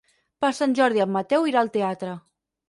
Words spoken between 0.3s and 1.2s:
Per Sant Jordi en